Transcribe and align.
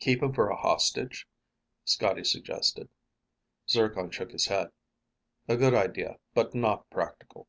"Keep 0.00 0.22
him 0.22 0.32
for 0.32 0.48
a 0.48 0.56
hostage," 0.56 1.28
Scotty 1.84 2.24
suggested. 2.24 2.88
Zircon 3.68 4.10
shook 4.10 4.30
his 4.32 4.46
head. 4.46 4.68
"A 5.46 5.58
good 5.58 5.74
idea, 5.74 6.16
but 6.32 6.54
not 6.54 6.88
practical. 6.88 7.46